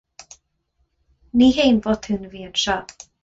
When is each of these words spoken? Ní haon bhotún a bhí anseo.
Ní 1.41 1.49
haon 1.57 1.79
bhotún 1.87 2.27
a 2.29 2.33
bhí 2.35 2.43
anseo. 2.49 3.07